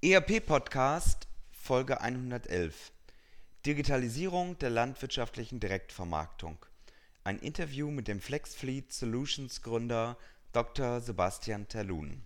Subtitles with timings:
[0.00, 2.92] ERP Podcast Folge 111
[3.66, 6.64] Digitalisierung der landwirtschaftlichen Direktvermarktung.
[7.24, 10.16] Ein Interview mit dem FlexFleet Solutions Gründer
[10.52, 11.00] Dr.
[11.00, 12.22] Sebastian Terlun.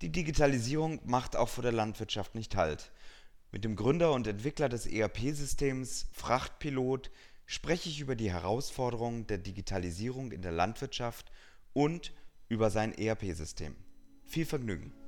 [0.00, 2.92] Die Digitalisierung macht auch vor der Landwirtschaft nicht Halt.
[3.52, 7.10] Mit dem Gründer und Entwickler des ERP-Systems Frachtpilot
[7.44, 11.30] spreche ich über die Herausforderungen der Digitalisierung in der Landwirtschaft
[11.74, 12.14] und
[12.48, 13.76] über sein ERP-System.
[14.24, 15.07] Viel Vergnügen!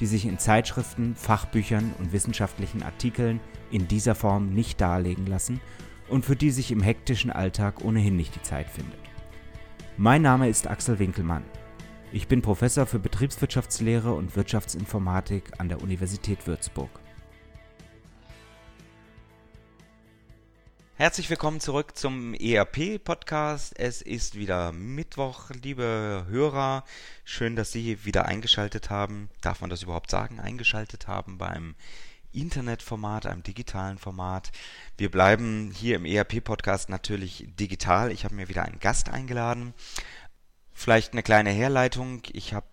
[0.00, 5.60] die sich in Zeitschriften, Fachbüchern und wissenschaftlichen Artikeln in dieser Form nicht darlegen lassen
[6.08, 9.00] und für die sich im hektischen Alltag ohnehin nicht die Zeit findet.
[9.96, 11.44] Mein Name ist Axel Winkelmann.
[12.12, 16.90] Ich bin Professor für Betriebswirtschaftslehre und Wirtschaftsinformatik an der Universität Würzburg.
[20.98, 23.78] Herzlich willkommen zurück zum ERP-Podcast.
[23.78, 26.84] Es ist wieder Mittwoch, liebe Hörer.
[27.22, 29.28] Schön, dass Sie wieder eingeschaltet haben.
[29.42, 30.40] Darf man das überhaupt sagen?
[30.40, 31.74] Eingeschaltet haben beim
[32.32, 34.52] Internetformat, einem digitalen Format.
[34.96, 38.10] Wir bleiben hier im ERP-Podcast natürlich digital.
[38.10, 39.74] Ich habe mir wieder einen Gast eingeladen.
[40.72, 42.22] Vielleicht eine kleine Herleitung.
[42.32, 42.68] Ich habe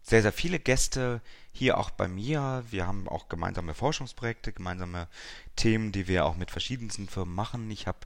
[0.00, 1.20] sehr, sehr viele Gäste
[1.58, 2.64] hier auch bei mir.
[2.70, 5.08] Wir haben auch gemeinsame Forschungsprojekte, gemeinsame
[5.56, 7.70] Themen, die wir auch mit verschiedensten Firmen machen.
[7.70, 7.98] Ich habe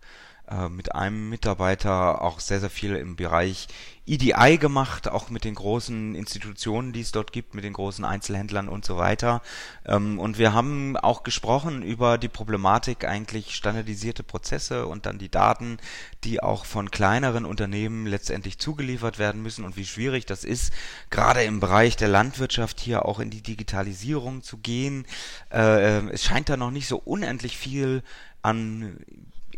[0.51, 3.69] äh, mit einem Mitarbeiter auch sehr, sehr viel im Bereich
[4.05, 8.69] EDI gemacht, auch mit den großen Institutionen, die es dort gibt, mit den großen Einzelhändlern
[8.69, 9.43] und so weiter.
[9.87, 15.31] Ähm, und wir haben auch gesprochen über die Problematik eigentlich standardisierte Prozesse und dann die
[15.31, 15.79] Daten,
[16.25, 20.73] die auch von kleineren Unternehmen letztendlich zugeliefert werden müssen und wie schwierig das ist,
[21.11, 25.07] gerade im Bereich der Landwirtschaft hier auch in die Digitalisierung zu gehen.
[25.53, 28.03] Äh, es scheint da noch nicht so unendlich viel
[28.43, 28.99] an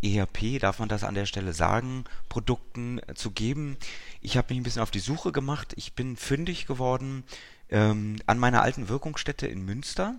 [0.05, 3.77] ERP, darf man das an der Stelle sagen, Produkten äh, zu geben.
[4.21, 5.73] Ich habe mich ein bisschen auf die Suche gemacht.
[5.77, 7.25] Ich bin fündig geworden
[7.71, 10.17] ähm, an meiner alten Wirkungsstätte in Münster.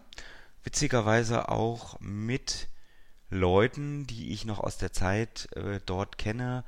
[0.63, 2.67] Witzigerweise auch mit
[3.29, 6.63] Leuten, die ich noch aus der Zeit äh, dort kenne,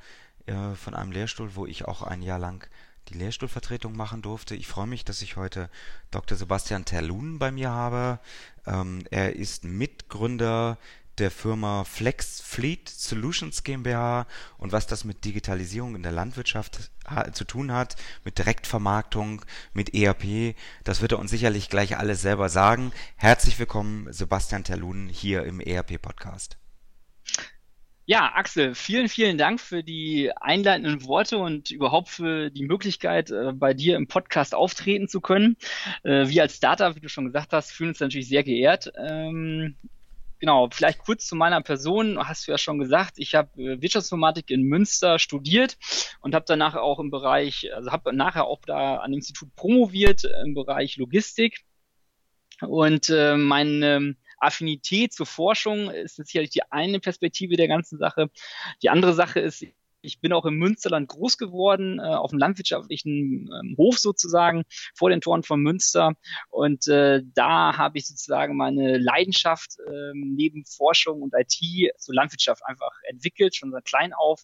[0.46, 2.68] äh, von einem Lehrstuhl, wo ich auch ein Jahr lang
[3.08, 4.54] die Lehrstuhlvertretung machen durfte.
[4.54, 5.70] Ich freue mich, dass ich heute
[6.10, 6.36] Dr.
[6.36, 8.20] Sebastian Terlun bei mir habe.
[8.66, 10.78] Ähm, er ist Mitgründer
[11.18, 16.90] der Firma Flex Fleet Solutions GmbH und was das mit Digitalisierung in der Landwirtschaft
[17.32, 22.48] zu tun hat, mit Direktvermarktung, mit ERP, das wird er uns sicherlich gleich alles selber
[22.48, 22.92] sagen.
[23.16, 26.58] Herzlich willkommen, Sebastian Terlun, hier im ERP-Podcast.
[28.06, 33.52] Ja, Axel, vielen, vielen Dank für die einleitenden Worte und überhaupt für die Möglichkeit, äh,
[33.52, 35.58] bei dir im Podcast auftreten zu können.
[36.04, 38.90] Äh, wir als Startup, wie du schon gesagt hast, fühlen uns natürlich sehr geehrt.
[40.38, 43.82] Ähm, genau, vielleicht kurz zu meiner Person, hast du ja schon gesagt, ich habe äh,
[43.82, 45.76] Wirtschaftsinformatik in Münster studiert
[46.20, 50.24] und habe danach auch im Bereich, also habe nachher auch da an dem Institut promoviert
[50.44, 51.64] im Bereich Logistik.
[52.60, 58.30] Und äh, meine Affinität zur Forschung ist sicherlich die eine Perspektive der ganzen Sache.
[58.82, 59.64] Die andere Sache ist,
[60.08, 64.64] ich bin auch im Münsterland groß geworden, äh, auf dem landwirtschaftlichen ähm, Hof sozusagen,
[64.96, 66.14] vor den Toren von Münster.
[66.48, 72.64] Und äh, da habe ich sozusagen meine Leidenschaft ähm, neben Forschung und IT zur Landwirtschaft
[72.64, 74.42] einfach entwickelt, schon seit klein auf.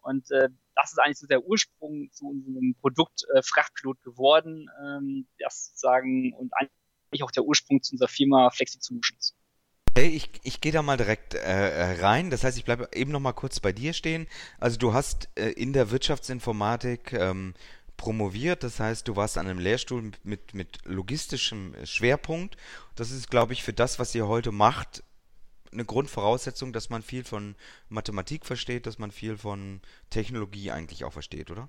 [0.00, 5.28] Und äh, das ist eigentlich so der Ursprung zu unserem Produkt äh, Frachtpilot geworden, ähm,
[5.38, 9.36] das sozusagen und eigentlich auch der Ursprung zu unserer Firma Flexi Solutions.
[9.94, 12.30] Hey, ich, ich gehe da mal direkt äh, rein.
[12.30, 14.26] Das heißt, ich bleibe eben noch mal kurz bei dir stehen.
[14.58, 17.52] Also du hast äh, in der Wirtschaftsinformatik ähm,
[17.98, 18.62] promoviert.
[18.62, 22.56] Das heißt, du warst an einem Lehrstuhl mit, mit logistischem Schwerpunkt.
[22.94, 25.04] Das ist, glaube ich, für das, was ihr heute macht,
[25.72, 27.54] eine Grundvoraussetzung, dass man viel von
[27.90, 31.68] Mathematik versteht, dass man viel von Technologie eigentlich auch versteht, oder?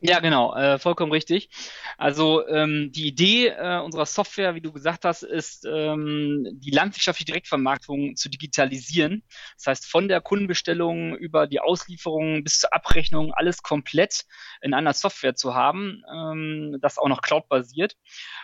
[0.00, 1.50] Ja, genau, äh, vollkommen richtig.
[1.98, 7.26] Also ähm, die Idee äh, unserer Software, wie du gesagt hast, ist ähm, die landwirtschaftliche
[7.26, 9.22] Direktvermarktung zu digitalisieren.
[9.56, 14.24] Das heißt, von der Kundenbestellung über die Auslieferung bis zur Abrechnung alles komplett
[14.62, 17.94] in einer Software zu haben, ähm, das auch noch cloud-basiert.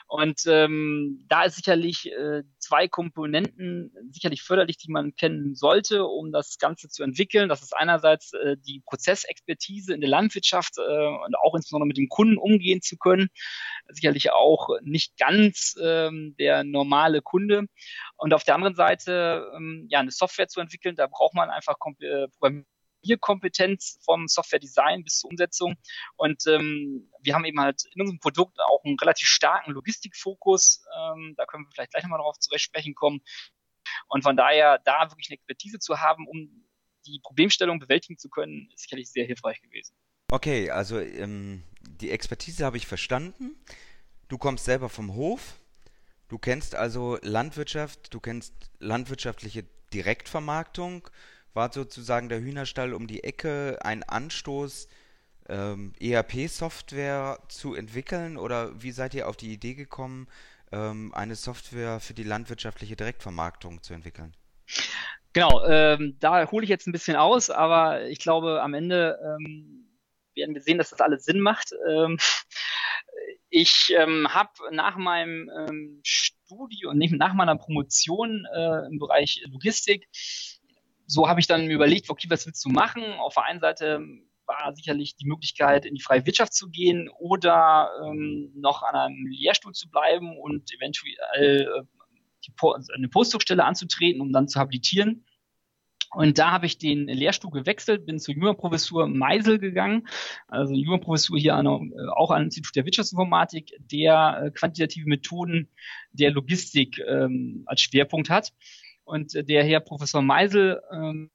[0.08, 6.32] Und ähm, da ist sicherlich äh, zwei Komponenten sicherlich förderlich, die man kennen sollte, um
[6.32, 7.48] das Ganze zu entwickeln.
[7.48, 12.08] Das ist einerseits äh, die Prozessexpertise in der Landwirtschaft äh, und auch insbesondere mit dem
[12.08, 13.28] Kunden umgehen zu können.
[13.88, 17.66] Sicherlich auch nicht ganz ähm, der normale Kunde.
[18.16, 21.76] Und auf der anderen Seite ähm, ja eine Software zu entwickeln, da braucht man einfach
[22.00, 25.76] äh, Programmierkompetenz vom Software-Design bis zur Umsetzung.
[26.16, 30.84] Und ähm, wir haben eben halt in unserem Produkt auch einen relativ starken Logistikfokus.
[30.96, 33.20] Ähm, da können wir vielleicht gleich nochmal darauf zurecht sprechen kommen.
[34.08, 36.66] Und von daher da wirklich eine Expertise zu haben, um
[37.06, 39.94] die Problemstellung bewältigen zu können, ist sicherlich sehr hilfreich gewesen.
[40.30, 43.56] Okay, also ähm, die Expertise habe ich verstanden.
[44.28, 45.54] Du kommst selber vom Hof.
[46.28, 51.08] Du kennst also Landwirtschaft, du kennst landwirtschaftliche Direktvermarktung
[51.54, 54.88] war sozusagen der Hühnerstall um die Ecke ein Anstoß,
[55.48, 58.36] ähm, ERP-Software zu entwickeln?
[58.36, 60.28] Oder wie seid ihr auf die Idee gekommen,
[60.72, 64.34] ähm, eine Software für die landwirtschaftliche Direktvermarktung zu entwickeln?
[65.32, 69.89] Genau, ähm, da hole ich jetzt ein bisschen aus, aber ich glaube, am Ende ähm,
[70.40, 71.72] werden wir sehen, dass das alles Sinn macht.
[71.88, 72.18] Ähm,
[73.48, 80.08] ich ähm, habe nach meinem ähm, Studium, nach meiner Promotion äh, im Bereich Logistik
[81.10, 83.02] so habe ich dann überlegt, okay, was willst du machen?
[83.18, 84.00] Auf der einen Seite
[84.46, 89.26] war sicherlich die Möglichkeit, in die freie Wirtschaft zu gehen oder ähm, noch an einem
[89.26, 91.82] Lehrstuhl zu bleiben und eventuell äh,
[92.46, 92.52] die,
[92.94, 95.24] eine Postdoc-Stelle anzutreten, um dann zu habilitieren.
[96.12, 100.08] Und da habe ich den Lehrstuhl gewechselt, bin zur Juniorprofessur Meisel gegangen,
[100.48, 105.68] also Juniorprofessur hier an, äh, auch am Institut der Wirtschaftsinformatik, der äh, quantitative Methoden
[106.12, 108.52] der Logistik ähm, als Schwerpunkt hat.
[109.04, 111.30] Und der Herr Professor Meisel ähm,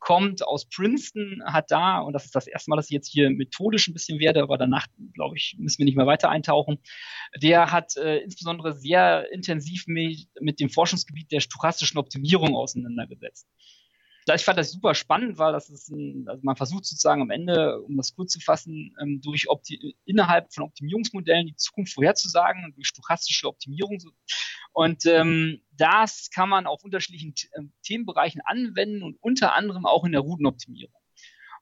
[0.00, 3.30] kommt aus Princeton, hat da, und das ist das erste Mal, dass ich jetzt hier
[3.30, 6.78] methodisch ein bisschen werde, aber danach, glaube ich, müssen wir nicht mehr weiter eintauchen.
[7.40, 13.48] Der hat äh, insbesondere sehr intensiv mit, mit dem Forschungsgebiet der stochastischen Optimierung auseinandergesetzt
[14.34, 17.80] ich fand das super spannend, weil das ist ein, also man versucht sozusagen am Ende,
[17.82, 22.88] um das kurz zu fassen, ähm, durch Opti innerhalb von Optimierungsmodellen die Zukunft vorherzusagen, durch
[22.88, 23.98] stochastische Optimierung.
[24.72, 30.12] Und ähm, das kann man auf unterschiedlichen äh, Themenbereichen anwenden und unter anderem auch in
[30.12, 31.00] der Routenoptimierung.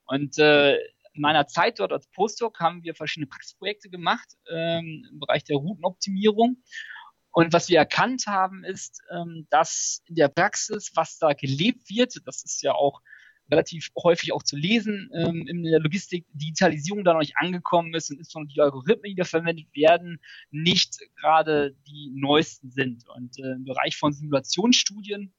[0.07, 0.75] Und äh,
[1.15, 5.57] in meiner Zeit dort als Postdoc haben wir verschiedene Praxisprojekte gemacht ähm, im Bereich der
[5.57, 6.61] Routenoptimierung.
[7.35, 12.21] Und was wir erkannt haben, ist, ähm, dass in der Praxis, was da gelebt wird,
[12.25, 13.01] das ist ja auch
[13.51, 18.09] relativ häufig auch zu lesen ähm, in der Logistik, Digitalisierung da noch nicht angekommen ist
[18.09, 23.03] und insbesondere die Algorithmen, die da verwendet werden, nicht gerade die neuesten sind.
[23.09, 25.33] Und äh, im Bereich von Simulationsstudien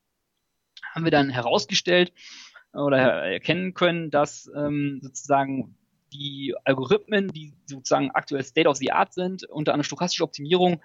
[0.93, 2.13] haben wir dann herausgestellt
[2.75, 5.79] oder erkennen können, dass ähm, sozusagen
[6.13, 10.83] die Algorithmen, die sozusagen aktuell State of the Art sind, unter einer stochastischen Optimierung,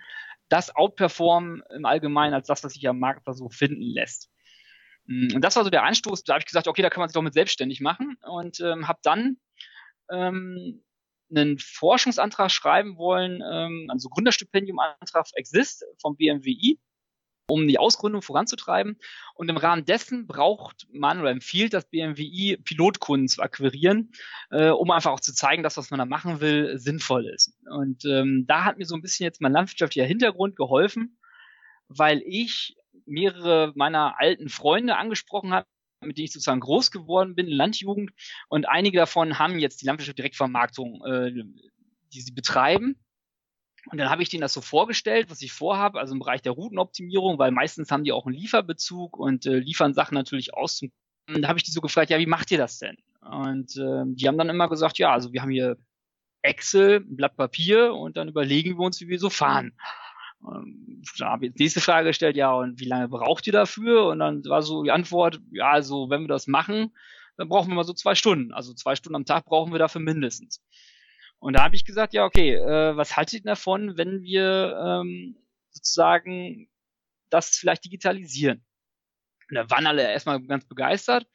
[0.51, 4.29] das outperformen im Allgemeinen als das, was sich am Markt so finden lässt.
[5.05, 7.07] Mm, und das war so der Anstoß, da habe ich gesagt, okay, da kann man
[7.07, 9.37] sich doch mit selbstständig machen und ähm, habe dann
[10.11, 10.83] ähm,
[11.29, 16.77] einen Forschungsantrag schreiben wollen, ähm, also Gründerstipendium-Antrag Exist vom BMWI
[17.51, 18.97] um die Ausgründung voranzutreiben.
[19.35, 24.11] Und im Rahmen dessen braucht man oder empfiehlt das BMWI, Pilotkunden zu akquirieren,
[24.49, 27.53] äh, um einfach auch zu zeigen, dass was man da machen will, sinnvoll ist.
[27.69, 31.17] Und ähm, da hat mir so ein bisschen jetzt mein landwirtschaftlicher Hintergrund geholfen,
[31.87, 32.75] weil ich
[33.05, 35.67] mehrere meiner alten Freunde angesprochen habe,
[36.01, 38.11] mit denen ich sozusagen groß geworden bin, Landjugend.
[38.47, 41.31] Und einige davon haben jetzt die Landwirtschaft Direktvermarktung, äh,
[42.13, 42.95] die sie betreiben.
[43.89, 46.51] Und dann habe ich denen das so vorgestellt, was ich vorhabe, also im Bereich der
[46.51, 50.81] Routenoptimierung, weil meistens haben die auch einen Lieferbezug und äh, liefern Sachen natürlich aus.
[51.27, 52.97] Und da habe ich die so gefragt, ja, wie macht ihr das denn?
[53.21, 55.77] Und äh, die haben dann immer gesagt, ja, also wir haben hier
[56.41, 59.73] Excel, ein Blatt Papier und dann überlegen wir uns, wie wir so fahren.
[60.43, 64.07] Ähm, da habe ich die nächste Frage gestellt, ja, und wie lange braucht ihr dafür?
[64.07, 66.95] Und dann war so die Antwort, ja, also wenn wir das machen,
[67.37, 68.53] dann brauchen wir mal so zwei Stunden.
[68.53, 70.63] Also zwei Stunden am Tag brauchen wir dafür mindestens.
[71.41, 75.35] Und da habe ich gesagt, ja, okay, äh, was haltet ihr davon, wenn wir ähm,
[75.71, 76.69] sozusagen
[77.31, 78.63] das vielleicht digitalisieren?
[79.49, 81.25] Und da waren alle erstmal ganz begeistert,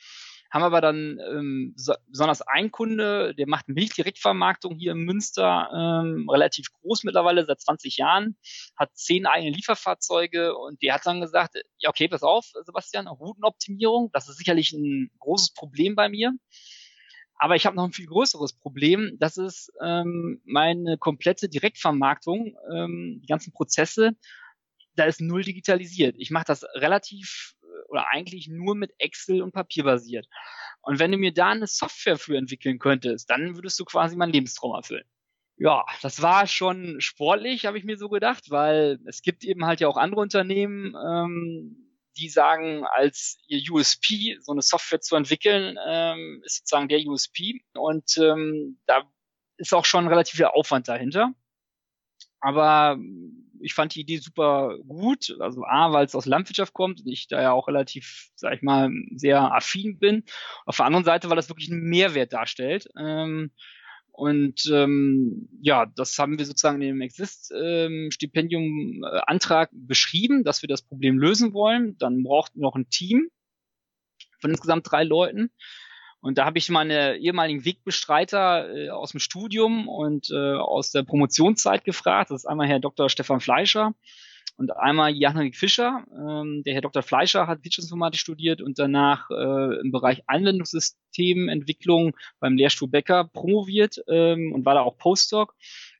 [0.53, 6.31] haben aber dann ähm, so, besonders ein Kunde, der macht Milchdirektvermarktung hier in Münster, ähm,
[6.31, 8.39] relativ groß mittlerweile, seit 20 Jahren,
[8.77, 14.11] hat zehn eigene Lieferfahrzeuge und der hat dann gesagt, ja, okay, pass auf, Sebastian, Routenoptimierung,
[14.13, 16.33] das ist sicherlich ein großes Problem bei mir.
[17.39, 19.17] Aber ich habe noch ein viel größeres Problem.
[19.19, 24.13] Das ist ähm, meine komplette Direktvermarktung, ähm, die ganzen Prozesse.
[24.95, 26.17] Da ist null digitalisiert.
[26.19, 30.27] Ich mache das relativ äh, oder eigentlich nur mit Excel und Papier basiert.
[30.81, 34.33] Und wenn du mir da eine Software für entwickeln könntest, dann würdest du quasi meinen
[34.33, 35.05] Lebenstraum erfüllen.
[35.59, 39.81] Ja, das war schon sportlich, habe ich mir so gedacht, weil es gibt eben halt
[39.81, 41.86] ja auch andere Unternehmen, ähm,
[42.17, 47.61] die sagen, als ihr USP so eine Software zu entwickeln, ähm, ist sozusagen der USP.
[47.75, 49.03] Und ähm, da
[49.57, 51.33] ist auch schon relativ viel Aufwand dahinter.
[52.41, 52.99] Aber
[53.61, 55.37] ich fand die Idee super gut.
[55.41, 58.63] Also A, weil es aus Landwirtschaft kommt und ich da ja auch relativ, sag ich
[58.63, 60.25] mal, sehr affin bin.
[60.65, 62.89] Auf der anderen Seite, weil das wirklich einen Mehrwert darstellt.
[62.99, 63.53] Ähm,
[64.17, 70.81] und ähm, ja, das haben wir sozusagen in dem Exist-Stipendium-Antrag ähm, beschrieben, dass wir das
[70.81, 71.99] Problem lösen wollen.
[71.99, 73.29] Dann brauchten wir noch ein Team
[74.41, 75.51] von insgesamt drei Leuten.
[76.21, 81.03] Und da habe ich meine ehemaligen Wegbestreiter äh, aus dem Studium und äh, aus der
[81.03, 82.31] Promotionszeit gefragt.
[82.31, 83.11] Das ist einmal Herr Dr.
[83.11, 83.93] Stefan Fleischer
[84.57, 86.05] und einmal Jan-Henrik Fischer.
[86.13, 87.03] Ähm, der Herr Dr.
[87.03, 94.53] Fleischer hat Wirtschaftsinformatik studiert und danach äh, im Bereich Anwendungssystementwicklung beim Lehrstuhl Becker promoviert ähm,
[94.53, 95.55] und war da auch Postdoc.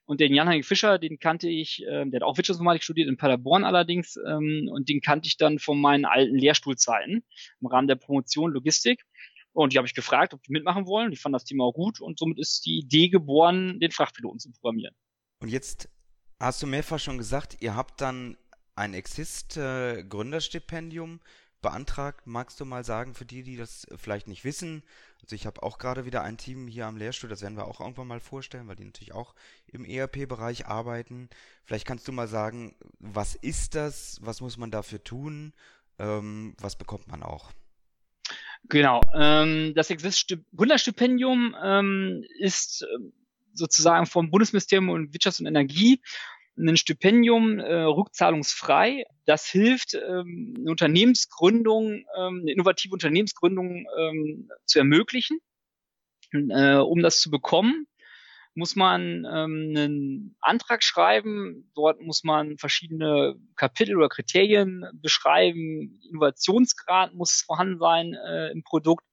[0.05, 3.63] Und den Jan-Henrik Fischer, den kannte ich, äh, der hat auch Wirtschaftsinformatik studiert, in Paderborn
[3.63, 7.23] allerdings, ähm, und den kannte ich dann von meinen alten Lehrstuhlzeiten
[7.61, 9.03] im Rahmen der Promotion Logistik.
[9.51, 11.11] Und die habe ich gefragt, ob die mitmachen wollen.
[11.11, 14.51] Die fanden das Thema auch gut und somit ist die Idee geboren, den Frachtpiloten zu
[14.51, 14.95] programmieren.
[15.41, 15.89] Und jetzt
[16.39, 18.37] hast du mehrfach schon gesagt, ihr habt dann
[18.75, 21.19] ein Exist-Gründerstipendium
[21.61, 22.27] beantragt.
[22.27, 24.83] Magst du mal sagen, für die, die das vielleicht nicht wissen,
[25.21, 27.81] also ich habe auch gerade wieder ein Team hier am Lehrstuhl, das werden wir auch
[27.81, 29.33] irgendwann mal vorstellen, weil die natürlich auch
[29.65, 31.29] im ERP-Bereich arbeiten.
[31.63, 35.53] Vielleicht kannst du mal sagen, was ist das, was muss man dafür tun,
[35.99, 37.51] ähm, was bekommt man auch?
[38.69, 42.85] Genau, ähm, das Exist-Gründerstipendium ähm, ist äh,
[43.57, 46.01] sozusagen vom Bundesministerium und Wirtschafts und Energie
[46.57, 49.05] ein Stipendium äh, rückzahlungsfrei.
[49.25, 55.39] Das hilft, ähm, eine Unternehmensgründung, ähm, eine innovative Unternehmensgründung ähm, zu ermöglichen.
[56.33, 57.87] Äh, um das zu bekommen,
[58.57, 61.71] muss man ähm, einen Antrag schreiben.
[61.75, 66.01] Dort muss man verschiedene Kapitel oder Kriterien beschreiben.
[66.09, 69.05] Innovationsgrad muss vorhanden sein äh, im Produkt.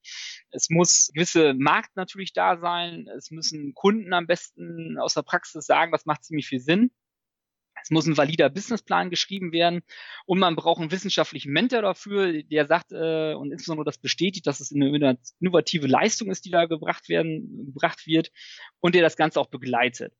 [0.49, 3.07] Es muss gewisse Markt natürlich da sein.
[3.15, 6.89] Es müssen Kunden am besten aus der Praxis sagen, was macht ziemlich viel Sinn.
[7.85, 9.83] Es muss ein valider Businessplan geschrieben werden
[10.25, 14.59] und man braucht einen wissenschaftlichen Mentor dafür, der sagt äh, und insbesondere das bestätigt, dass
[14.59, 14.87] es eine
[15.39, 18.31] innovative Leistung ist, die da gebracht werden, gebracht wird
[18.79, 20.13] und der das Ganze auch begleitet.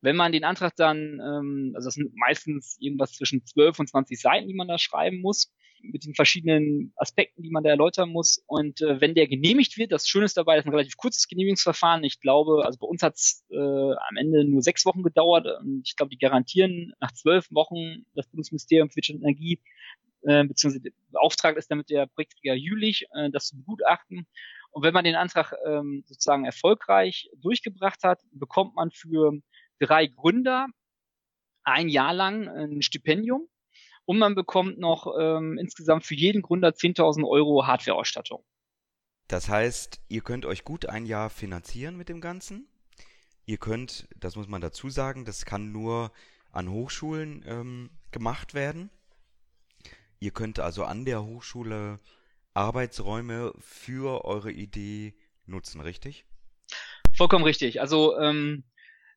[0.00, 4.20] Wenn man den Antrag dann, ähm, also das sind meistens irgendwas zwischen 12 und 20
[4.20, 5.52] Seiten, die man da schreiben muss,
[5.82, 8.42] mit den verschiedenen Aspekten, die man da erläutern muss.
[8.46, 11.28] Und äh, wenn der genehmigt wird, das Schöne ist dabei, das ist ein relativ kurzes
[11.28, 12.04] Genehmigungsverfahren.
[12.04, 15.46] Ich glaube, also bei uns hat es äh, am Ende nur sechs Wochen gedauert.
[15.60, 19.60] Und ich glaube, die garantieren nach zwölf Wochen das Bundesministerium für Wirtschaft und Energie
[20.22, 24.26] äh, beziehungsweise beauftragt ist damit der Projektträger Jülich, äh, das zu begutachten.
[24.70, 29.32] Und wenn man den Antrag ähm, sozusagen erfolgreich durchgebracht hat, bekommt man für
[29.80, 30.68] drei Gründer
[31.64, 33.48] ein Jahr lang ein Stipendium
[34.04, 38.44] und man bekommt noch ähm, insgesamt für jeden Gründer 10.000 Euro Hardware-Ausstattung.
[39.28, 42.68] Das heißt, ihr könnt euch gut ein Jahr finanzieren mit dem Ganzen.
[43.46, 46.12] Ihr könnt, das muss man dazu sagen, das kann nur
[46.50, 48.90] an Hochschulen ähm, gemacht werden.
[50.20, 51.98] Ihr könnt also an der Hochschule
[52.54, 55.14] Arbeitsräume für eure Idee
[55.46, 56.26] nutzen, richtig?
[57.14, 57.80] Vollkommen richtig.
[57.80, 58.64] Also ähm,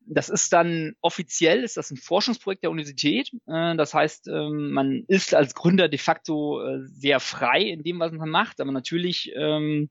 [0.06, 3.32] das ist dann offiziell, ist das ein Forschungsprojekt der Universität.
[3.46, 7.98] Äh, das heißt, ähm, man ist als Gründer de facto äh, sehr frei in dem,
[7.98, 8.60] was man macht.
[8.60, 9.90] Aber natürlich, ähm,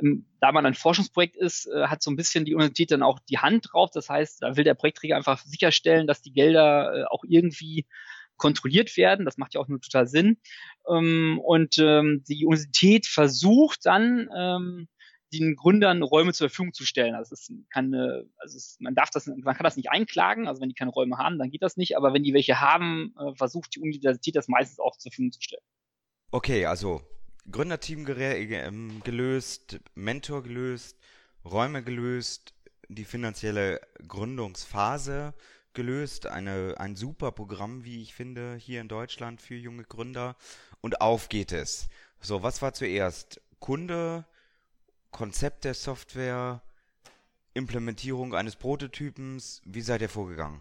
[0.00, 3.18] ähm, da man ein Forschungsprojekt ist, äh, hat so ein bisschen die Universität dann auch
[3.28, 3.90] die Hand drauf.
[3.92, 7.86] Das heißt, da will der Projektträger einfach sicherstellen, dass die Gelder auch irgendwie
[8.36, 9.26] kontrolliert werden.
[9.26, 10.38] Das macht ja auch nur total Sinn.
[10.82, 14.88] und die Universität versucht dann
[15.38, 17.14] den Gründern Räume zur Verfügung zu stellen.
[17.14, 20.46] Also ist keine, also es, man darf das, man kann das nicht einklagen.
[20.48, 21.96] Also wenn die keine Räume haben, dann geht das nicht.
[21.96, 25.42] Aber wenn die welche haben, äh, versucht die Universität das meistens auch zur Verfügung zu
[25.42, 25.62] stellen.
[26.30, 27.02] Okay, also
[27.50, 30.98] Gründerteam ähm, gelöst, Mentor gelöst,
[31.44, 32.54] Räume gelöst,
[32.88, 35.34] die finanzielle Gründungsphase
[35.74, 40.36] gelöst, eine, ein super Programm, wie ich finde, hier in Deutschland für junge Gründer.
[40.80, 41.88] Und auf geht es.
[42.20, 43.40] So, was war zuerst?
[43.58, 44.24] Kunde,
[45.14, 46.60] Konzept der Software,
[47.54, 49.62] Implementierung eines Prototypens.
[49.64, 50.60] Wie seid ihr vorgegangen?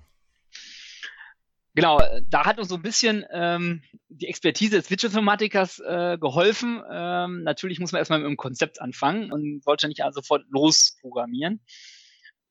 [1.74, 6.84] Genau, da hat uns so ein bisschen ähm, die Expertise des Wirtschaftsinformatikers äh, geholfen.
[6.88, 11.60] Ähm, natürlich muss man erstmal mit dem Konzept anfangen und sollte nicht also sofort losprogrammieren.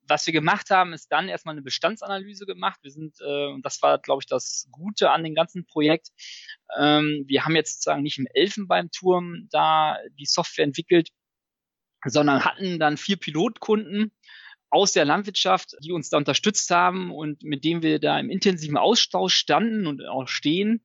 [0.09, 2.80] Was wir gemacht haben, ist dann erstmal eine Bestandsanalyse gemacht.
[2.82, 6.09] Wir sind, äh, und das war, glaube ich, das Gute an dem ganzen Projekt.
[6.76, 11.11] Ähm, wir haben jetzt sozusagen nicht im Elfenbeinturm da die Software entwickelt,
[12.04, 14.12] sondern hatten dann vier Pilotkunden
[14.71, 18.78] aus der Landwirtschaft, die uns da unterstützt haben und mit denen wir da im intensiven
[18.78, 20.82] Austausch standen und auch stehen,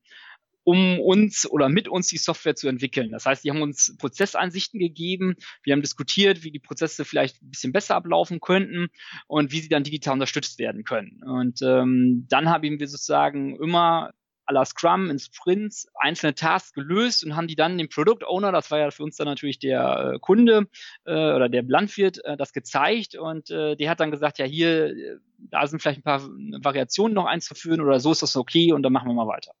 [0.68, 3.10] um uns oder mit uns die Software zu entwickeln.
[3.10, 7.48] Das heißt, die haben uns Prozessansichten gegeben, wir haben diskutiert, wie die Prozesse vielleicht ein
[7.48, 8.88] bisschen besser ablaufen könnten
[9.26, 11.22] und wie sie dann digital unterstützt werden können.
[11.24, 14.10] Und ähm, dann haben wir sozusagen immer
[14.50, 18.70] la Scrum in Sprints einzelne Tasks gelöst und haben die dann dem Product Owner, das
[18.70, 20.68] war ja für uns dann natürlich der äh, Kunde
[21.04, 24.86] äh, oder der Landwirt, äh, das gezeigt und äh, der hat dann gesagt, ja hier,
[24.86, 28.82] äh, da sind vielleicht ein paar Variationen noch einzuführen oder so ist das okay und
[28.82, 29.52] dann machen wir mal weiter.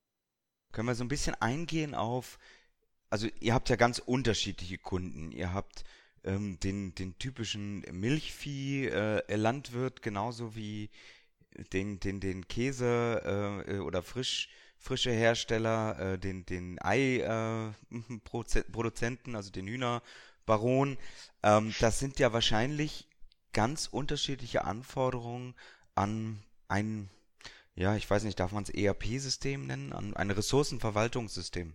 [0.72, 2.38] Können wir so ein bisschen eingehen auf,
[3.10, 5.32] also ihr habt ja ganz unterschiedliche Kunden.
[5.32, 5.84] Ihr habt
[6.24, 10.90] ähm, den, den typischen Milchvieh-Landwirt, äh, genauso wie
[11.72, 19.50] den, den, den Käse äh, oder frisch frische Hersteller, äh, den, den Ei-Produzenten, äh, also
[19.50, 20.96] den Hühnerbaron.
[21.42, 23.06] Ähm, das sind ja wahrscheinlich
[23.52, 25.54] ganz unterschiedliche Anforderungen
[25.94, 27.10] an ein,
[27.74, 31.74] ja, ich weiß nicht, darf man es ERP-System nennen, an ein Ressourcenverwaltungssystem?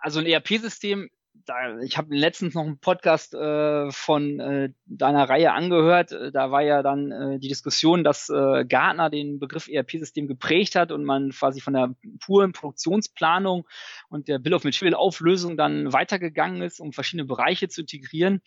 [0.00, 1.08] Also ein ERP-System
[1.44, 6.12] da, ich habe letztens noch einen Podcast äh, von äh, deiner Reihe angehört.
[6.12, 10.74] Äh, da war ja dann äh, die Diskussion, dass äh, Gartner den Begriff ERP-System geprägt
[10.74, 13.66] hat und man quasi von der puren Produktionsplanung
[14.08, 18.40] und der Bill of Material Auflösung dann weitergegangen ist, um verschiedene Bereiche zu integrieren.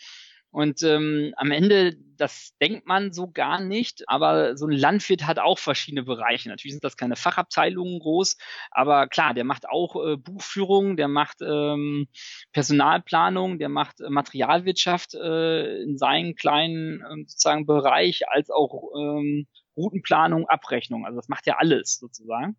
[0.52, 5.38] Und ähm, am Ende, das denkt man so gar nicht, aber so ein Landwirt hat
[5.38, 6.50] auch verschiedene Bereiche.
[6.50, 8.36] Natürlich sind das keine Fachabteilungen groß,
[8.72, 12.08] aber klar, der macht auch äh, Buchführung, der macht ähm,
[12.52, 19.46] Personalplanung, der macht äh, Materialwirtschaft äh, in seinen kleinen äh, sozusagen Bereich, als auch ähm,
[19.78, 21.06] Routenplanung, Abrechnung.
[21.06, 22.58] Also das macht ja alles sozusagen.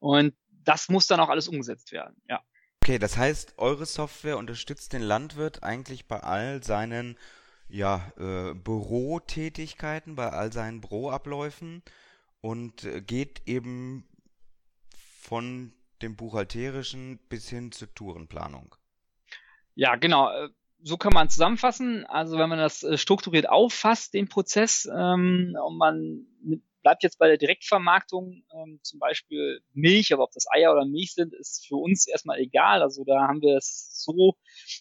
[0.00, 2.42] Und das muss dann auch alles umgesetzt werden, ja.
[2.82, 7.18] Okay, das heißt, eure Software unterstützt den Landwirt eigentlich bei all seinen
[7.68, 11.82] ja, äh, Bürotätigkeiten, bei all seinen Büroabläufen
[12.40, 14.04] und äh, geht eben
[15.20, 15.72] von
[16.02, 18.74] dem Buchhalterischen bis hin zur Tourenplanung.
[19.74, 20.30] Ja, genau.
[20.30, 20.48] Äh,
[20.82, 22.06] so kann man zusammenfassen.
[22.06, 26.26] Also wenn man das äh, strukturiert auffasst, den Prozess, ähm, und man
[26.82, 31.14] bleibt jetzt bei der Direktvermarktung, ähm, zum Beispiel Milch, aber ob das Eier oder Milch
[31.14, 32.82] sind, ist für uns erstmal egal.
[32.82, 34.36] Also da haben wir es so,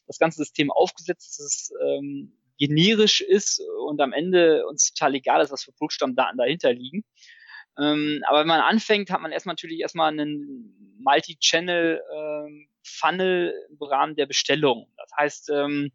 [0.08, 5.42] das ganze System aufgesetzt, dass es ähm, generisch ist und am Ende uns total egal
[5.42, 7.04] ist, was für Produktstammdaten dahinter liegen.
[7.78, 12.68] Ähm, aber wenn man anfängt, hat man erstmal natürlich erstmal einen Multi-Channel ähm,
[13.02, 14.92] im Rahmen der Bestellung.
[14.98, 15.92] Das heißt, ähm,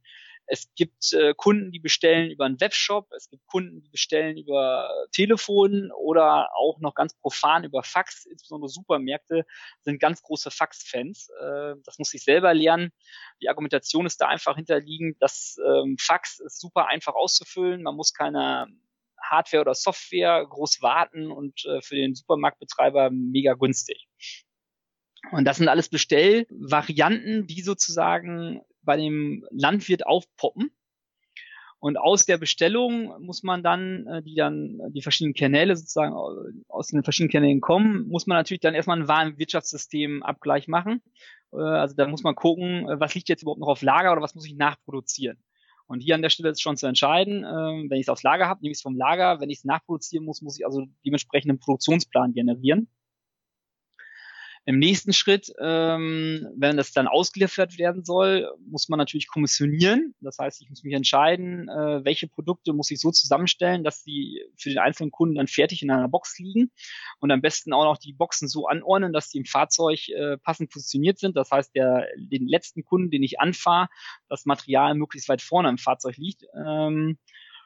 [0.46, 4.90] es gibt äh, Kunden, die bestellen über einen Webshop, es gibt Kunden, die bestellen über
[5.12, 8.26] Telefon oder auch noch ganz profan über Fax.
[8.26, 9.46] Insbesondere Supermärkte
[9.80, 11.30] sind ganz große Fax-Fans.
[11.40, 12.92] Äh, das muss ich selber lernen.
[13.40, 15.16] Die Argumentation ist da einfach hinterliegend.
[15.20, 17.83] Das ähm, Fax ist super einfach auszufüllen.
[17.83, 18.66] Man muss keine
[19.20, 24.09] Hardware oder Software groß warten und äh, für den Supermarktbetreiber mega günstig.
[25.33, 30.70] Und das sind alles Bestellvarianten, die sozusagen bei dem Landwirt aufpoppen.
[31.84, 36.14] Und aus der Bestellung muss man dann, äh, die dann die verschiedenen Kanäle sozusagen
[36.66, 41.02] aus den verschiedenen Kanälen kommen, muss man natürlich dann erstmal einen Warenwirtschaftssystem-Abgleich machen.
[41.52, 44.22] Äh, also da muss man gucken, äh, was liegt jetzt überhaupt noch auf Lager oder
[44.22, 45.36] was muss ich nachproduzieren.
[45.86, 48.62] Und hier an der Stelle ist schon zu entscheiden, wenn ich es aufs Lager habe,
[48.62, 49.38] nehme ich es vom Lager.
[49.42, 52.88] Wenn ich es nachproduzieren muss, muss ich also dementsprechend einen Produktionsplan generieren.
[54.66, 60.14] Im nächsten Schritt, ähm, wenn das dann ausgeliefert werden soll, muss man natürlich kommissionieren.
[60.20, 64.42] Das heißt, ich muss mich entscheiden, äh, welche Produkte muss ich so zusammenstellen, dass die
[64.57, 66.70] für den einzelnen Kunden dann fertig in einer Box liegen
[67.20, 70.70] und am besten auch noch die Boxen so anordnen, dass die im Fahrzeug äh, passend
[70.70, 71.37] positioniert sind.
[71.37, 73.88] Das heißt, der, den letzten Kunden, den ich anfahre,
[74.31, 76.42] das Material möglichst weit vorne im Fahrzeug liegt.
[76.57, 77.18] Ähm,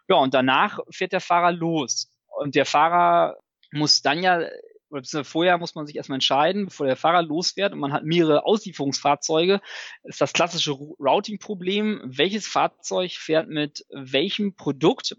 [0.08, 2.10] ja, und danach fährt der Fahrer los.
[2.40, 3.36] Und der Fahrer
[3.70, 4.40] muss dann ja
[4.90, 8.44] oder vorher muss man sich erstmal entscheiden, bevor der Fahrer losfährt und man hat mehrere
[8.44, 9.60] Auslieferungsfahrzeuge,
[10.04, 15.16] ist das klassische Routing-Problem, welches Fahrzeug fährt mit welchem Produkt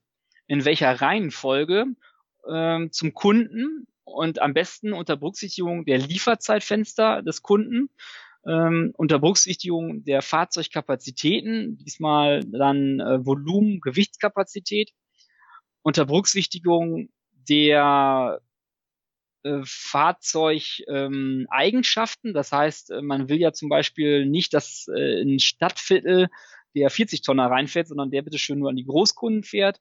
[0.48, 1.86] in welcher Reihenfolge
[2.50, 7.90] ähm, zum Kunden und am besten unter Berücksichtigung der Lieferzeitfenster des Kunden,
[8.48, 14.92] ähm, unter Berücksichtigung der Fahrzeugkapazitäten, diesmal dann äh, Volumen, Gewichtskapazität,
[15.82, 17.10] unter Berücksichtigung
[17.48, 18.42] der
[19.44, 22.30] äh, Fahrzeugeigenschaften.
[22.30, 26.28] Ähm, das heißt, äh, man will ja zum Beispiel nicht, dass äh, ein Stadtviertel
[26.76, 29.80] der 40 Tonner reinfährt, sondern der bitte schön nur an die Großkunden fährt.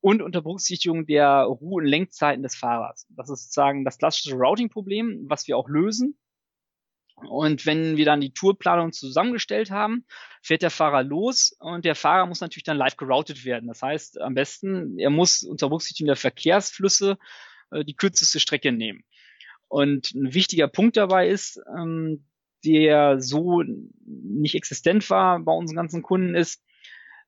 [0.00, 3.06] Und unter Berücksichtigung der Ruhe- und Lenkzeiten des Fahrers.
[3.10, 6.16] Das ist sozusagen das klassische Routing-Problem, was wir auch lösen.
[7.28, 10.04] Und wenn wir dann die Tourplanung zusammengestellt haben,
[10.42, 13.66] fährt der Fahrer los und der Fahrer muss natürlich dann live geroutet werden.
[13.66, 17.18] Das heißt, am besten, er muss unter Berücksichtigung der Verkehrsflüsse
[17.70, 19.04] äh, die kürzeste Strecke nehmen.
[19.68, 22.24] Und ein wichtiger Punkt dabei ist, ähm,
[22.64, 23.62] der so
[24.04, 26.62] nicht existent war bei unseren ganzen Kunden, ist,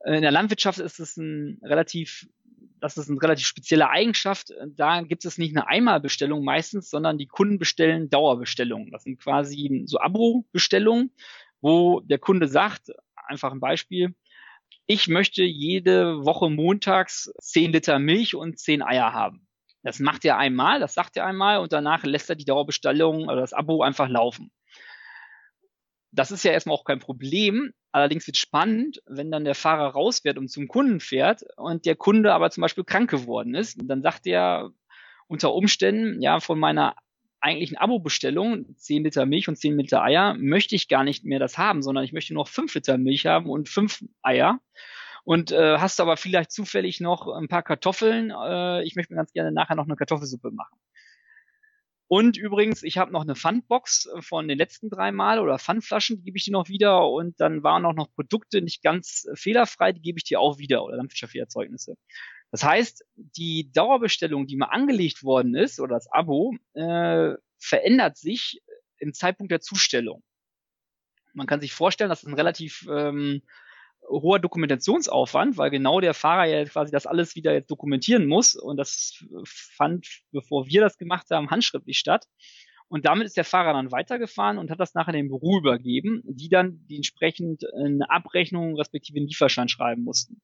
[0.05, 2.27] äh, in der Landwirtschaft ist es ein relativ
[2.81, 4.53] das ist eine relativ spezielle Eigenschaft.
[4.69, 8.91] Da gibt es nicht eine Einmalbestellung meistens, sondern die Kunden bestellen Dauerbestellungen.
[8.91, 11.13] Das sind quasi so Abo-Bestellungen,
[11.61, 12.91] wo der Kunde sagt,
[13.29, 14.15] einfach ein Beispiel,
[14.87, 19.47] ich möchte jede Woche montags 10 Liter Milch und 10 Eier haben.
[19.83, 23.41] Das macht er einmal, das sagt er einmal und danach lässt er die Dauerbestellung oder
[23.41, 24.53] das Abo einfach laufen.
[26.13, 27.73] Das ist ja erstmal auch kein Problem.
[27.93, 32.35] Allerdings wird spannend, wenn dann der Fahrer rausfährt und zum Kunden fährt und der Kunde
[32.35, 33.79] aber zum Beispiel krank geworden ist.
[33.83, 34.71] Dann sagt er
[35.29, 36.97] unter Umständen, ja, von meiner
[37.41, 41.57] eigentlichen Abo-Bestellung, 10 Liter Milch und 10 Liter Eier, möchte ich gar nicht mehr das
[41.57, 44.61] haben, sondern ich möchte nur noch 5 Liter Milch haben und 5 Eier.
[45.31, 48.33] Und äh, hast aber vielleicht zufällig noch ein paar Kartoffeln.
[48.33, 50.77] Äh, ich möchte mir ganz gerne nachher noch eine Kartoffelsuppe machen.
[52.09, 56.25] Und übrigens, ich habe noch eine Pfandbox von den letzten drei Mal oder Pfandflaschen, die
[56.25, 57.09] gebe ich dir noch wieder.
[57.09, 60.83] Und dann waren auch noch Produkte nicht ganz fehlerfrei, die gebe ich dir auch wieder
[60.83, 61.95] oder Landwirtschaftserzeugnisse.
[62.51, 68.63] Das heißt, die Dauerbestellung, die mal angelegt worden ist oder das Abo, äh, verändert sich
[68.99, 70.25] im Zeitpunkt der Zustellung.
[71.35, 73.43] Man kann sich vorstellen, dass es ein relativ ähm,
[74.11, 78.55] hoher Dokumentationsaufwand, weil genau der Fahrer ja quasi das alles wieder jetzt dokumentieren muss.
[78.55, 82.27] Und das fand, bevor wir das gemacht haben, handschriftlich statt.
[82.89, 86.49] Und damit ist der Fahrer dann weitergefahren und hat das nachher dem Büro übergeben, die
[86.49, 90.43] dann die entsprechend eine Abrechnung respektive einen Lieferschein schreiben mussten.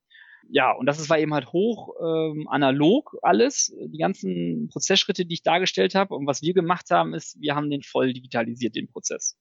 [0.48, 5.42] Ja, und das war eben halt hoch ähm, analog alles, die ganzen Prozessschritte, die ich
[5.42, 6.14] dargestellt habe.
[6.14, 9.36] Und was wir gemacht haben, ist, wir haben den voll digitalisiert, den Prozess.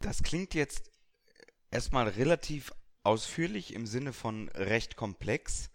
[0.00, 0.92] Das klingt jetzt
[1.72, 2.70] erstmal relativ
[3.08, 5.70] ausführlich im Sinne von recht komplex.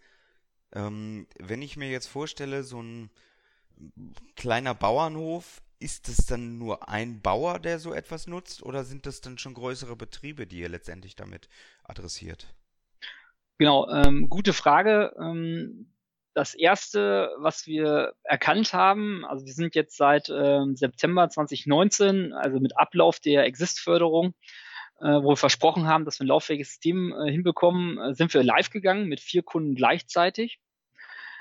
[0.72, 3.10] Ähm, wenn ich mir jetzt vorstelle, so ein
[4.36, 9.20] kleiner Bauernhof, ist es dann nur ein Bauer, der so etwas nutzt, oder sind das
[9.20, 11.48] dann schon größere Betriebe, die ihr letztendlich damit
[11.82, 12.54] adressiert?
[13.58, 15.12] Genau, ähm, gute Frage.
[15.20, 15.92] Ähm,
[16.34, 22.60] das erste, was wir erkannt haben, also wir sind jetzt seit ähm, September 2019, also
[22.60, 24.34] mit Ablauf der Exist-Förderung,
[25.00, 28.70] wo wir versprochen haben, dass wir ein lauffähiges System äh, hinbekommen, äh, sind wir live
[28.70, 30.60] gegangen mit vier Kunden gleichzeitig.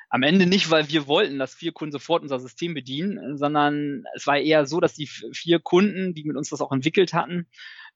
[0.09, 4.27] Am Ende nicht, weil wir wollten, dass vier Kunden sofort unser System bedienen, sondern es
[4.27, 7.47] war eher so, dass die vier Kunden, die mit uns das auch entwickelt hatten,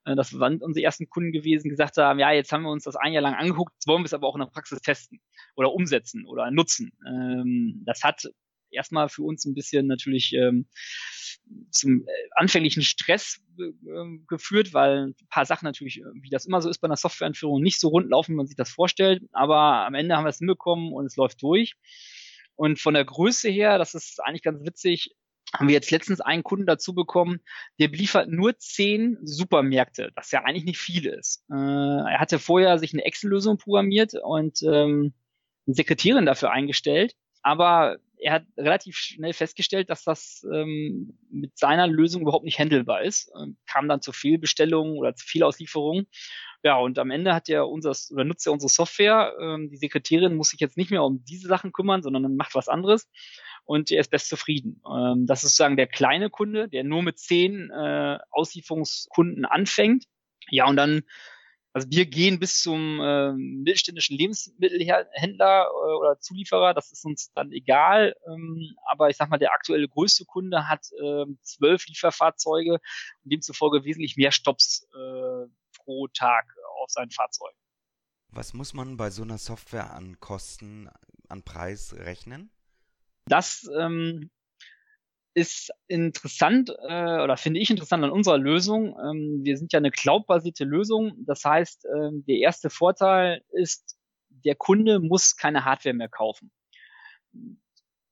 [0.04, 2.96] äh, das waren unsere ersten Kunden gewesen, gesagt haben, ja, jetzt haben wir uns das
[2.96, 5.20] ein Jahr lang angeguckt, jetzt wollen wir es aber auch in der Praxis testen
[5.54, 6.92] oder umsetzen oder nutzen.
[7.06, 8.28] Ähm, das hat
[8.70, 10.66] erstmal für uns ein bisschen natürlich ähm,
[11.70, 13.72] zum äh, anfänglichen Stress äh,
[14.26, 17.62] geführt, weil ein paar Sachen natürlich, äh, wie das immer so ist bei einer Softwareeinführung,
[17.62, 19.22] nicht so rund laufen, wie man sich das vorstellt.
[19.32, 21.74] Aber am Ende haben wir es hinbekommen und es läuft durch.
[22.56, 25.14] Und von der Größe her, das ist eigentlich ganz witzig,
[25.54, 27.40] haben wir jetzt letztens einen Kunden dazu bekommen,
[27.78, 31.44] der beliefert nur zehn Supermärkte, das ja eigentlich nicht viel ist.
[31.50, 35.14] Äh, er hatte vorher sich eine Excel-Lösung programmiert und ähm,
[35.66, 41.86] eine Sekretärin dafür eingestellt, aber er hat relativ schnell festgestellt, dass das ähm, mit seiner
[41.86, 43.30] Lösung überhaupt nicht handelbar ist.
[43.40, 46.06] Ähm, kam dann zu Fehlbestellungen oder zu Fehlauslieferungen.
[46.62, 49.34] Ja, und am Ende hat er unser oder nutzt er unsere Software.
[49.40, 52.68] Ähm, die Sekretärin muss sich jetzt nicht mehr um diese Sachen kümmern, sondern macht was
[52.68, 53.08] anderes.
[53.64, 54.82] Und er ist best zufrieden.
[54.90, 60.04] Ähm, das ist sozusagen der kleine Kunde, der nur mit zehn äh, Auslieferungskunden anfängt.
[60.50, 61.02] Ja, und dann
[61.78, 67.52] also wir gehen bis zum äh, mittelständischen Lebensmittelhändler äh, oder Zulieferer, das ist uns dann
[67.52, 68.16] egal.
[68.26, 73.84] Ähm, aber ich sag mal, der aktuelle größte Kunde hat äh, zwölf Lieferfahrzeuge und demzufolge
[73.84, 76.46] wesentlich mehr Stops äh, pro Tag
[76.82, 77.56] auf seinen Fahrzeugen.
[78.30, 80.90] Was muss man bei so einer Software an Kosten,
[81.28, 82.50] an Preis rechnen?
[83.26, 84.30] Das ähm,
[85.34, 88.96] ist interessant äh, oder finde ich interessant an unserer Lösung.
[88.98, 91.14] Ähm, wir sind ja eine cloud-basierte Lösung.
[91.26, 93.96] Das heißt, äh, der erste Vorteil ist,
[94.44, 96.50] der Kunde muss keine Hardware mehr kaufen.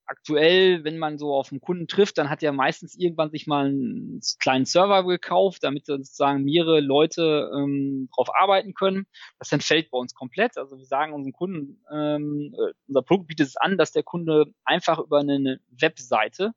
[0.08, 3.66] Aktuell, wenn man so auf einen Kunden trifft, dann hat er meistens irgendwann sich mal
[3.66, 9.06] einen kleinen Server gekauft, damit sozusagen mehrere Leute ähm, drauf arbeiten können.
[9.40, 10.58] Das entfällt bei uns komplett.
[10.58, 14.44] Also wir sagen unseren Kunden, ähm, äh, unser Produkt bietet es an, dass der Kunde
[14.64, 16.52] einfach über eine Webseite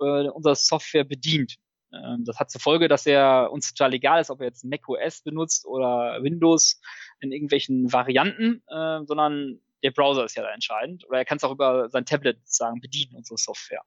[0.00, 1.56] äh, unsere Software bedient.
[1.92, 4.88] Ähm, das hat zur Folge, dass er uns total egal ist, ob er jetzt Mac
[4.88, 6.80] OS benutzt oder Windows
[7.20, 11.06] in irgendwelchen Varianten, äh, sondern der Browser ist ja da entscheidend.
[11.08, 13.82] Oder er kann es auch über sein Tablet sozusagen bedienen, unsere Software.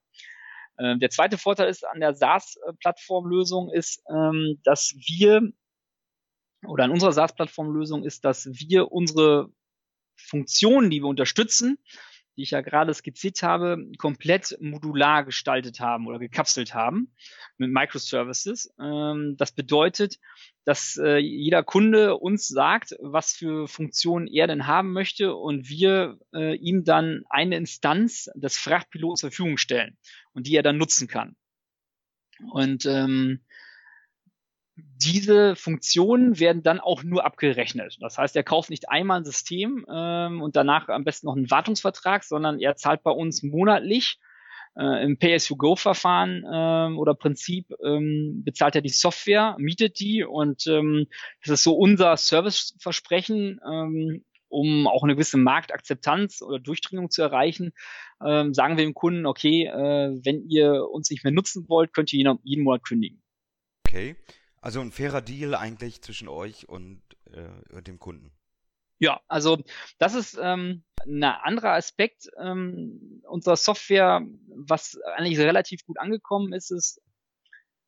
[0.78, 5.52] Äh, der zweite Vorteil ist an der SaaS-Plattformlösung ist, ähm, dass wir
[6.66, 9.50] oder an unserer SaaS-Plattformlösung ist, dass wir unsere
[10.16, 11.78] Funktionen, die wir unterstützen,
[12.36, 17.14] die ich ja gerade skizziert habe, komplett modular gestaltet haben oder gekapselt haben
[17.58, 18.74] mit Microservices.
[18.80, 20.20] Ähm, das bedeutet,
[20.66, 26.18] dass äh, jeder Kunde uns sagt, was für Funktionen er denn haben möchte und wir
[26.34, 29.98] äh, ihm dann eine Instanz des Frachtpilots zur Verfügung stellen
[30.34, 31.36] und die er dann nutzen kann.
[32.52, 33.42] Und ähm,
[34.76, 37.98] diese Funktionen werden dann auch nur abgerechnet.
[38.00, 41.52] Das heißt, er kauft nicht einmal ein System ähm, und danach am besten noch einen
[41.52, 44.20] Wartungsvertrag, sondern er zahlt bei uns monatlich
[44.76, 51.06] äh, im Pay-as-you-go-Verfahren ähm, oder Prinzip ähm, bezahlt er die Software, mietet die und ähm,
[51.42, 57.74] das ist so unser Serviceversprechen, ähm, um auch eine gewisse Marktakzeptanz oder Durchdringung zu erreichen,
[58.26, 62.12] ähm, sagen wir dem Kunden, okay, äh, wenn ihr uns nicht mehr nutzen wollt, könnt
[62.14, 63.22] ihr jeden, jeden Monat kündigen.
[63.88, 64.16] Okay.
[64.64, 67.02] Also ein fairer Deal eigentlich zwischen euch und
[67.34, 68.32] äh, dem Kunden.
[68.98, 69.62] Ja, also
[70.00, 76.72] das ist ähm, ein anderer Aspekt ähm, unserer Software, was eigentlich relativ gut angekommen ist,
[76.72, 77.02] ist,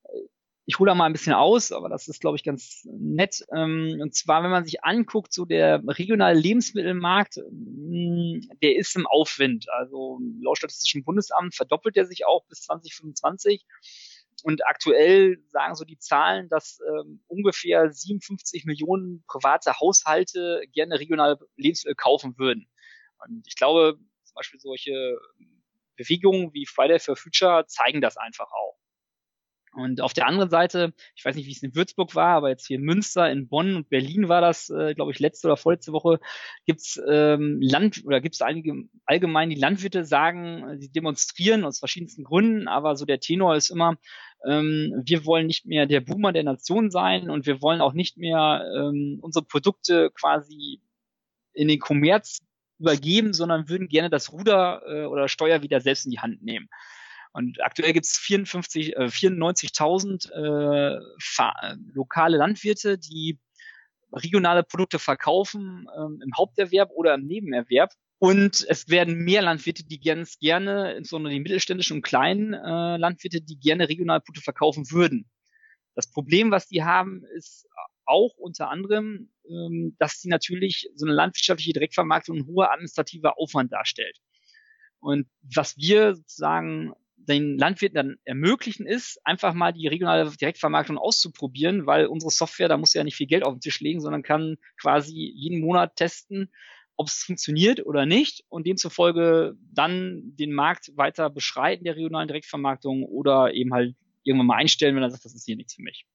[0.04, 0.20] äh,
[0.66, 3.46] ich hole da mal ein bisschen aus, aber das ist, glaube ich, ganz nett.
[3.56, 9.08] Ähm, und zwar, wenn man sich anguckt, so der regionale Lebensmittelmarkt, ähm, der ist im
[9.08, 9.68] Aufwind.
[9.70, 13.64] Also laut Statistischem Bundesamt verdoppelt er sich auch bis 2025.
[14.44, 21.40] Und aktuell sagen so die Zahlen, dass ähm, ungefähr 57 Millionen private Haushalte gerne regionale
[21.56, 22.68] Lebensmittel kaufen würden.
[23.26, 25.18] Und ich glaube, zum Beispiel solche
[25.96, 28.78] Bewegungen wie Friday for Future zeigen das einfach auch.
[29.76, 32.66] Und auf der anderen Seite, ich weiß nicht, wie es in Würzburg war, aber jetzt
[32.66, 35.92] hier in Münster, in Bonn und Berlin war das, äh, glaube ich, letzte oder vorletzte
[35.92, 36.20] Woche,
[36.66, 42.68] gibt's ähm, Land oder gibt's einige allgemein die Landwirte sagen, sie demonstrieren aus verschiedensten Gründen,
[42.68, 43.98] aber so der Tenor ist immer,
[44.46, 48.18] ähm, wir wollen nicht mehr der Boomer der Nation sein und wir wollen auch nicht
[48.18, 50.82] mehr ähm, unsere Produkte quasi
[51.54, 52.40] in den Kommerz
[52.80, 56.70] übergeben, sondern würden gerne das Ruder äh, oder Steuer wieder selbst in die Hand nehmen.
[57.36, 63.38] Und aktuell gibt es 54, äh, 94.000 äh, lokale Landwirte, die
[64.14, 67.92] regionale Produkte verkaufen ähm, im Haupterwerb oder im Nebenerwerb.
[68.20, 73.42] Und es werden mehr Landwirte, die ganz gerne, insbesondere die mittelständischen und kleinen äh, Landwirte,
[73.42, 75.30] die gerne regionale Produkte verkaufen würden.
[75.94, 77.68] Das Problem, was die haben, ist
[78.06, 83.74] auch unter anderem, ähm, dass sie natürlich so eine landwirtschaftliche Direktvermarktung ein hoher administrativer Aufwand
[83.74, 84.18] darstellt.
[85.00, 86.94] Und was wir sozusagen
[87.26, 92.78] den Landwirten dann ermöglichen ist, einfach mal die regionale Direktvermarktung auszuprobieren, weil unsere Software, da
[92.78, 96.52] muss ja nicht viel Geld auf den Tisch legen, sondern kann quasi jeden Monat testen,
[96.98, 103.04] ob es funktioniert oder nicht und demzufolge dann den Markt weiter beschreiten der regionalen Direktvermarktung
[103.04, 106.06] oder eben halt irgendwann mal einstellen, wenn er sagt, das ist hier nichts für mich.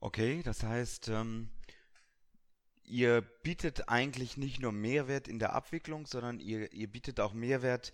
[0.00, 1.48] Okay, das heißt, ähm,
[2.84, 7.92] ihr bietet eigentlich nicht nur Mehrwert in der Abwicklung, sondern ihr, ihr bietet auch Mehrwert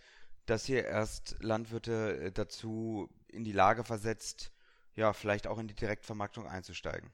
[0.48, 4.50] dass ihr erst Landwirte äh, dazu in die Lage versetzt,
[4.94, 7.11] ja, vielleicht auch in die Direktvermarktung einzusteigen.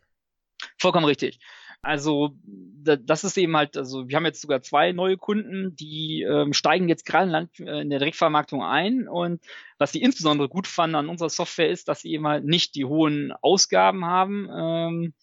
[0.78, 1.40] Vollkommen richtig.
[1.82, 6.52] Also das ist eben halt, also wir haben jetzt sogar zwei neue Kunden, die ähm,
[6.52, 9.42] steigen jetzt gerade in, Land, äh, in der Direktvermarktung ein und
[9.78, 12.84] was sie insbesondere gut fanden an unserer Software ist, dass sie eben halt nicht die
[12.84, 15.14] hohen Ausgaben haben, ähm,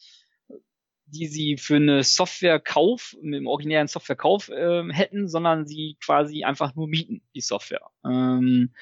[1.11, 6.87] die sie für eine Softwarekauf, dem originären Softwarekauf äh, hätten, sondern sie quasi einfach nur
[6.87, 7.89] mieten, die Software.
[8.05, 8.73] Ähm,